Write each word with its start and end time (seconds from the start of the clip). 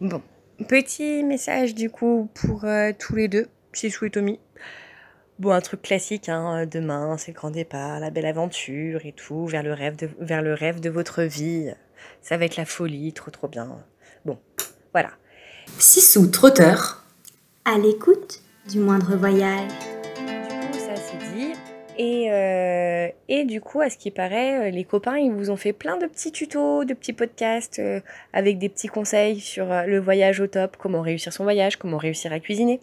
Bon, 0.00 0.22
petit 0.68 1.24
message 1.24 1.74
du 1.74 1.90
coup 1.90 2.30
pour 2.32 2.64
euh, 2.64 2.92
tous 2.96 3.16
les 3.16 3.26
deux, 3.26 3.48
Chissou 3.72 4.04
et 4.04 4.10
Tommy. 4.10 4.38
Bon, 5.40 5.50
un 5.50 5.60
truc 5.60 5.82
classique, 5.82 6.28
hein, 6.28 6.66
demain, 6.66 7.16
c'est 7.18 7.32
le 7.32 7.36
grand 7.36 7.50
départ, 7.50 7.98
la 7.98 8.10
belle 8.10 8.26
aventure 8.26 9.04
et 9.04 9.10
tout, 9.10 9.46
vers 9.46 9.64
le 9.64 9.72
rêve 9.72 9.96
de, 9.96 10.08
vers 10.20 10.40
le 10.40 10.54
rêve 10.54 10.78
de 10.78 10.88
votre 10.88 11.22
vie. 11.24 11.72
Ça 12.22 12.36
va 12.36 12.44
être 12.44 12.56
la 12.56 12.64
folie, 12.64 13.12
trop 13.12 13.32
trop 13.32 13.48
bien. 13.48 13.84
Bon, 14.24 14.38
voilà. 14.92 15.10
Sissou 15.80 16.28
trotteur, 16.28 17.04
à 17.64 17.76
l'écoute 17.76 18.42
du 18.70 18.78
moindre 18.78 19.16
voyage. 19.16 19.72
Du 20.16 20.68
coup, 20.68 20.78
ça 20.78 20.94
c'est 20.94 21.18
dit. 21.34 21.54
Et, 21.98 22.30
euh, 22.30 22.77
et 23.28 23.44
du 23.44 23.60
coup, 23.60 23.82
à 23.82 23.90
ce 23.90 23.98
qui 23.98 24.10
paraît, 24.10 24.68
euh, 24.68 24.70
les 24.70 24.84
copains, 24.84 25.18
ils 25.18 25.30
vous 25.30 25.50
ont 25.50 25.56
fait 25.56 25.74
plein 25.74 25.98
de 25.98 26.06
petits 26.06 26.32
tutos, 26.32 26.84
de 26.84 26.94
petits 26.94 27.12
podcasts 27.12 27.78
euh, 27.78 28.00
avec 28.32 28.58
des 28.58 28.70
petits 28.70 28.88
conseils 28.88 29.38
sur 29.40 29.70
euh, 29.70 29.84
le 29.84 29.98
voyage 29.98 30.40
au 30.40 30.46
top, 30.46 30.78
comment 30.78 31.02
réussir 31.02 31.30
son 31.32 31.44
voyage, 31.44 31.76
comment 31.76 31.98
réussir 31.98 32.32
à 32.32 32.40
cuisiner. 32.40 32.80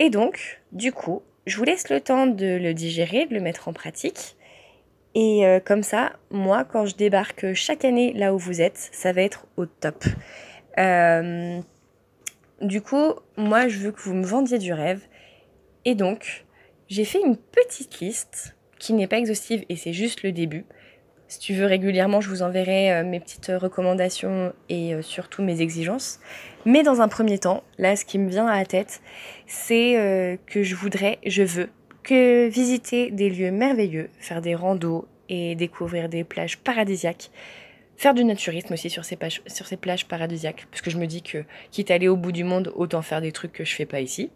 Et 0.00 0.10
donc, 0.10 0.60
du 0.72 0.92
coup, 0.92 1.22
je 1.46 1.56
vous 1.56 1.64
laisse 1.64 1.88
le 1.88 2.00
temps 2.00 2.26
de 2.26 2.58
le 2.58 2.74
digérer, 2.74 3.24
de 3.24 3.32
le 3.34 3.40
mettre 3.40 3.68
en 3.68 3.72
pratique. 3.72 4.36
Et 5.16 5.44
comme 5.64 5.84
ça, 5.84 6.14
moi, 6.32 6.64
quand 6.64 6.86
je 6.86 6.96
débarque 6.96 7.54
chaque 7.54 7.84
année 7.84 8.12
là 8.14 8.34
où 8.34 8.38
vous 8.38 8.60
êtes, 8.60 8.90
ça 8.90 9.12
va 9.12 9.22
être 9.22 9.46
au 9.56 9.64
top. 9.64 10.04
Du 12.60 12.80
coup, 12.80 13.12
moi, 13.36 13.68
je 13.68 13.78
veux 13.78 13.92
que 13.92 14.00
vous 14.00 14.14
me 14.14 14.24
vendiez 14.24 14.58
du 14.58 14.72
rêve. 14.72 15.02
Et 15.84 15.94
donc, 15.94 16.44
j'ai 16.88 17.04
fait 17.04 17.20
une 17.20 17.36
petite 17.36 18.00
liste 18.00 18.56
qui 18.78 18.92
n'est 18.92 19.06
pas 19.06 19.18
exhaustive 19.18 19.64
et 19.68 19.76
c'est 19.76 19.92
juste 19.92 20.22
le 20.22 20.32
début. 20.32 20.64
Si 21.26 21.38
tu 21.38 21.54
veux 21.54 21.66
régulièrement, 21.66 22.20
je 22.20 22.28
vous 22.28 22.42
enverrai 22.42 22.92
euh, 22.92 23.04
mes 23.04 23.18
petites 23.18 23.50
recommandations 23.54 24.52
et 24.68 24.94
euh, 24.94 25.02
surtout 25.02 25.42
mes 25.42 25.62
exigences. 25.62 26.20
Mais 26.66 26.82
dans 26.82 27.00
un 27.00 27.08
premier 27.08 27.38
temps, 27.38 27.64
là, 27.78 27.96
ce 27.96 28.04
qui 28.04 28.18
me 28.18 28.28
vient 28.28 28.46
à 28.46 28.56
la 28.56 28.66
tête, 28.66 29.00
c'est 29.46 29.98
euh, 29.98 30.36
que 30.46 30.62
je 30.62 30.74
voudrais, 30.74 31.18
je 31.24 31.42
veux, 31.42 31.70
que 32.02 32.46
visiter 32.48 33.10
des 33.10 33.30
lieux 33.30 33.50
merveilleux, 33.50 34.10
faire 34.18 34.42
des 34.42 34.54
randos 34.54 35.08
et 35.28 35.54
découvrir 35.54 36.08
des 36.08 36.24
plages 36.24 36.58
paradisiaques. 36.58 37.30
Faire 37.96 38.12
du 38.12 38.24
naturisme 38.24 38.74
aussi 38.74 38.90
sur 38.90 39.04
ces, 39.04 39.16
pages, 39.16 39.40
sur 39.46 39.66
ces 39.66 39.76
plages 39.76 40.06
paradisiaques, 40.06 40.66
parce 40.70 40.82
que 40.82 40.90
je 40.90 40.98
me 40.98 41.06
dis 41.06 41.22
que, 41.22 41.44
quitte 41.70 41.90
à 41.90 41.94
aller 41.94 42.08
au 42.08 42.16
bout 42.16 42.32
du 42.32 42.44
monde, 42.44 42.72
autant 42.74 43.02
faire 43.02 43.20
des 43.20 43.32
trucs 43.32 43.52
que 43.52 43.64
je 43.64 43.74
fais 43.74 43.86
pas 43.86 44.00
ici. 44.00 44.30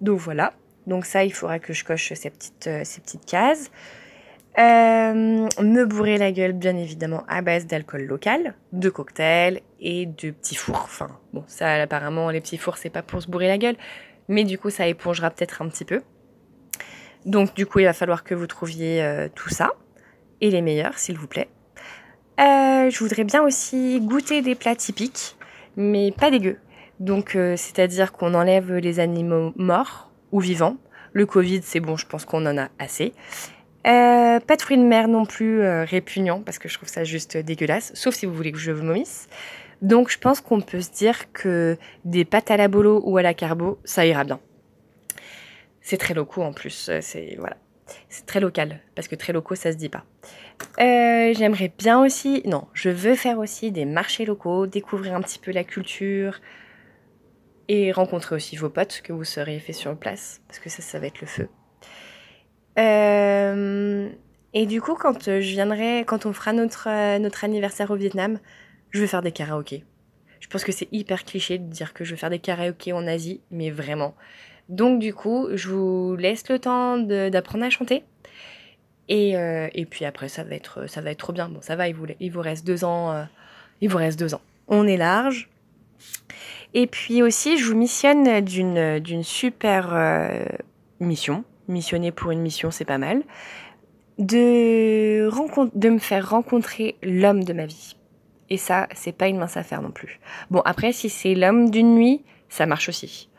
Donc 0.00 0.18
voilà. 0.18 0.54
Donc 0.86 1.04
ça, 1.04 1.24
il 1.24 1.32
faudra 1.32 1.58
que 1.58 1.72
je 1.72 1.84
coche 1.84 2.12
ces 2.14 2.30
petites, 2.30 2.66
euh, 2.66 2.82
cases. 3.26 3.70
Euh, 4.58 5.48
me 5.62 5.84
bourrer 5.86 6.18
la 6.18 6.30
gueule, 6.30 6.52
bien 6.52 6.76
évidemment, 6.76 7.24
à 7.26 7.40
base 7.40 7.66
d'alcool 7.66 8.02
local, 8.02 8.54
de 8.72 8.90
cocktails 8.90 9.62
et 9.80 10.04
de 10.04 10.30
petits 10.30 10.56
fours. 10.56 10.82
Enfin, 10.84 11.08
bon, 11.32 11.44
ça, 11.46 11.72
apparemment, 11.82 12.28
les 12.30 12.40
petits 12.40 12.58
fours, 12.58 12.76
c'est 12.76 12.90
pas 12.90 13.02
pour 13.02 13.22
se 13.22 13.28
bourrer 13.28 13.48
la 13.48 13.56
gueule, 13.56 13.76
mais 14.28 14.44
du 14.44 14.58
coup, 14.58 14.68
ça 14.68 14.86
épongera 14.86 15.30
peut-être 15.30 15.62
un 15.62 15.68
petit 15.68 15.86
peu. 15.86 16.02
Donc, 17.24 17.54
du 17.54 17.64
coup, 17.64 17.78
il 17.78 17.86
va 17.86 17.94
falloir 17.94 18.24
que 18.24 18.34
vous 18.34 18.46
trouviez 18.46 19.02
euh, 19.02 19.28
tout 19.34 19.48
ça, 19.48 19.70
et 20.42 20.50
les 20.50 20.60
meilleurs, 20.60 20.98
s'il 20.98 21.16
vous 21.16 21.28
plaît. 21.28 21.48
Je 22.38 22.98
voudrais 22.98 23.22
bien 23.22 23.42
aussi 23.44 24.00
goûter 24.00 24.42
des 24.42 24.56
plats 24.56 24.74
typiques, 24.74 25.36
mais 25.76 26.10
pas 26.10 26.32
dégueux. 26.32 26.58
Donc, 26.98 27.38
c'est-à-dire 27.56 28.10
qu'on 28.10 28.34
enlève 28.34 28.74
les 28.74 28.98
animaux 28.98 29.52
morts 29.54 30.11
ou 30.32 30.40
vivants. 30.40 30.76
Le 31.12 31.26
Covid, 31.26 31.60
c'est 31.62 31.80
bon, 31.80 31.96
je 31.96 32.06
pense 32.06 32.24
qu'on 32.24 32.44
en 32.46 32.58
a 32.58 32.68
assez. 32.78 33.12
Euh, 33.86 34.40
pas 34.40 34.56
de 34.56 34.62
fruits 34.62 34.78
de 34.78 34.82
mer 34.82 35.08
non 35.08 35.26
plus 35.26 35.60
euh, 35.60 35.84
répugnants, 35.84 36.40
parce 36.40 36.58
que 36.58 36.68
je 36.68 36.74
trouve 36.76 36.88
ça 36.88 37.04
juste 37.04 37.36
dégueulasse, 37.36 37.92
sauf 37.94 38.14
si 38.14 38.26
vous 38.26 38.34
voulez 38.34 38.52
que 38.52 38.58
je 38.58 38.72
vomisse. 38.72 39.28
Donc, 39.82 40.10
je 40.10 40.18
pense 40.18 40.40
qu'on 40.40 40.60
peut 40.60 40.80
se 40.80 40.90
dire 40.90 41.32
que 41.32 41.76
des 42.04 42.24
pâtes 42.24 42.50
à 42.50 42.56
la 42.56 42.68
bolo 42.68 43.02
ou 43.04 43.18
à 43.18 43.22
la 43.22 43.34
carbo, 43.34 43.78
ça 43.84 44.06
ira 44.06 44.24
bien. 44.24 44.40
C'est 45.80 45.96
très 45.96 46.14
locaux 46.14 46.42
en 46.42 46.52
plus, 46.52 46.88
euh, 46.88 46.98
c'est 47.02 47.36
voilà. 47.38 47.56
C'est 48.08 48.24
très 48.24 48.40
local, 48.40 48.80
parce 48.94 49.08
que 49.08 49.16
très 49.16 49.32
locaux, 49.32 49.56
ça 49.56 49.72
se 49.72 49.76
dit 49.76 49.88
pas. 49.88 50.04
Euh, 50.80 51.34
J'aimerais 51.34 51.72
bien 51.76 52.00
aussi, 52.00 52.42
non, 52.46 52.68
je 52.72 52.88
veux 52.88 53.16
faire 53.16 53.38
aussi 53.38 53.72
des 53.72 53.84
marchés 53.84 54.24
locaux, 54.24 54.66
découvrir 54.66 55.14
un 55.14 55.20
petit 55.20 55.38
peu 55.38 55.50
la 55.50 55.64
culture 55.64 56.40
et 57.72 57.90
rencontrer 57.90 58.34
aussi 58.34 58.54
vos 58.56 58.68
potes 58.68 59.00
que 59.02 59.14
vous 59.14 59.24
serez 59.24 59.58
fait 59.58 59.72
sur 59.72 59.96
place, 59.96 60.42
parce 60.46 60.58
que 60.58 60.68
ça, 60.68 60.82
ça 60.82 60.98
va 60.98 61.06
être 61.06 61.22
le 61.22 61.26
feu. 61.26 61.48
Euh, 62.78 64.10
et 64.52 64.66
du 64.66 64.82
coup, 64.82 64.94
quand 64.94 65.24
je 65.24 65.38
viendrai, 65.38 66.04
quand 66.06 66.26
on 66.26 66.34
fera 66.34 66.52
notre, 66.52 66.90
euh, 66.90 67.18
notre 67.18 67.44
anniversaire 67.44 67.90
au 67.90 67.96
Vietnam, 67.96 68.38
je 68.90 69.00
vais 69.00 69.06
faire 69.06 69.22
des 69.22 69.32
karaokés. 69.32 69.86
Je 70.40 70.48
pense 70.48 70.64
que 70.64 70.72
c'est 70.72 70.88
hyper 70.92 71.24
cliché 71.24 71.56
de 71.56 71.64
dire 71.64 71.94
que 71.94 72.04
je 72.04 72.10
vais 72.10 72.18
faire 72.18 72.28
des 72.28 72.40
karaokés 72.40 72.92
en 72.92 73.06
Asie, 73.06 73.40
mais 73.50 73.70
vraiment. 73.70 74.14
Donc 74.68 74.98
du 74.98 75.14
coup, 75.14 75.48
je 75.54 75.70
vous 75.70 76.14
laisse 76.16 76.50
le 76.50 76.58
temps 76.58 76.98
d'apprendre 76.98 77.64
à 77.64 77.70
chanter. 77.70 78.04
Et, 79.08 79.34
euh, 79.38 79.68
et 79.72 79.86
puis 79.86 80.04
après, 80.04 80.28
ça 80.28 80.44
va 80.44 80.54
être, 80.56 80.90
ça 80.90 81.00
va 81.00 81.10
être 81.10 81.18
trop 81.18 81.32
bien. 81.32 81.48
Bon, 81.48 81.62
ça 81.62 81.74
va, 81.74 81.88
il 81.88 81.94
vous, 81.94 82.04
il 82.20 82.30
vous 82.30 82.42
reste 82.42 82.66
deux 82.66 82.84
ans. 82.84 83.26
il 83.80 83.88
vous 83.88 83.96
reste 83.96 84.18
deux 84.18 84.34
ans. 84.34 84.42
On 84.68 84.86
est 84.86 84.98
large. 84.98 85.48
Et 86.74 86.86
puis 86.86 87.22
aussi, 87.22 87.58
je 87.58 87.66
vous 87.66 87.76
missionne 87.76 88.40
d'une 88.40 88.98
d'une 88.98 89.22
super 89.22 89.90
euh, 89.92 90.44
mission. 91.00 91.44
Missionner 91.68 92.12
pour 92.12 92.30
une 92.30 92.40
mission, 92.40 92.70
c'est 92.70 92.84
pas 92.84 92.98
mal. 92.98 93.22
De, 94.18 95.30
de 95.74 95.88
me 95.88 95.98
faire 95.98 96.30
rencontrer 96.30 96.96
l'homme 97.02 97.44
de 97.44 97.52
ma 97.52 97.66
vie. 97.66 97.96
Et 98.50 98.56
ça, 98.56 98.88
c'est 98.94 99.16
pas 99.16 99.28
une 99.28 99.38
mince 99.38 99.56
affaire 99.56 99.80
non 99.80 99.90
plus. 99.90 100.20
Bon, 100.50 100.60
après, 100.64 100.92
si 100.92 101.08
c'est 101.08 101.34
l'homme 101.34 101.70
d'une 101.70 101.94
nuit, 101.94 102.22
ça 102.48 102.66
marche 102.66 102.88
aussi. 102.88 103.30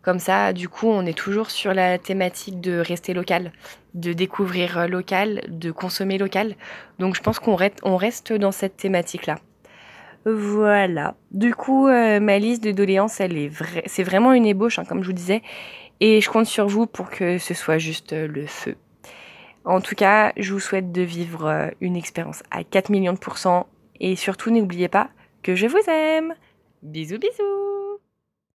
Comme 0.00 0.18
ça, 0.20 0.52
du 0.52 0.68
coup, 0.68 0.86
on 0.86 1.04
est 1.04 1.18
toujours 1.18 1.50
sur 1.50 1.74
la 1.74 1.98
thématique 1.98 2.60
de 2.60 2.78
rester 2.78 3.12
local, 3.12 3.52
de 3.94 4.12
découvrir 4.12 4.78
euh, 4.78 4.86
local, 4.86 5.42
de 5.48 5.70
consommer 5.72 6.16
local. 6.16 6.54
Donc, 6.98 7.16
je 7.16 7.20
pense 7.20 7.40
qu'on 7.40 7.56
reste, 7.56 7.80
on 7.82 7.96
reste 7.96 8.32
dans 8.32 8.52
cette 8.52 8.76
thématique-là. 8.76 9.36
Voilà. 10.26 11.14
Du 11.30 11.54
coup, 11.54 11.86
euh, 11.86 12.18
ma 12.18 12.40
liste 12.40 12.62
de 12.64 12.72
doléances, 12.72 13.20
elle 13.20 13.38
est 13.38 13.50
c'est 13.86 14.02
vraiment 14.02 14.32
une 14.32 14.44
ébauche, 14.44 14.80
hein, 14.80 14.84
comme 14.84 15.02
je 15.02 15.06
vous 15.06 15.12
disais. 15.12 15.40
Et 16.00 16.20
je 16.20 16.28
compte 16.28 16.46
sur 16.46 16.66
vous 16.66 16.86
pour 16.86 17.10
que 17.10 17.38
ce 17.38 17.54
soit 17.54 17.78
juste 17.78 18.12
euh, 18.12 18.26
le 18.26 18.44
feu. 18.46 18.74
En 19.64 19.80
tout 19.80 19.94
cas, 19.94 20.32
je 20.36 20.52
vous 20.52 20.60
souhaite 20.60 20.90
de 20.90 21.02
vivre 21.02 21.46
euh, 21.46 21.68
une 21.80 21.96
expérience 21.96 22.42
à 22.50 22.64
4 22.64 22.90
millions 22.90 23.12
de 23.12 23.18
pourcents. 23.18 23.68
Et 24.00 24.16
surtout, 24.16 24.50
n'oubliez 24.50 24.88
pas 24.88 25.10
que 25.44 25.54
je 25.54 25.68
vous 25.68 25.78
aime. 25.88 26.34
Bisous, 26.82 27.18
bisous 27.18 27.75